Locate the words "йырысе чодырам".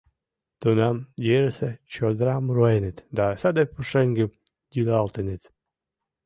1.25-2.45